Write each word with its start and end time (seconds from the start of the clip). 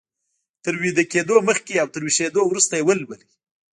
تر 0.63 0.73
ويده 0.81 1.03
کېدو 1.13 1.35
مخکې 1.49 1.73
او 1.81 1.87
تر 1.93 2.01
ويښېدو 2.03 2.41
وروسته 2.47 2.73
يې 2.77 2.83
ولولئ. 2.85 3.21